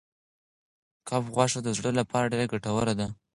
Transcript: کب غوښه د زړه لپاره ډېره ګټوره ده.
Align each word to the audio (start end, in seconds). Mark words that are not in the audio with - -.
کب 1.07 1.23
غوښه 1.35 1.59
د 1.63 1.69
زړه 1.77 1.91
لپاره 1.99 2.29
ډېره 2.31 2.45
ګټوره 2.53 2.93
ده. 2.99 3.07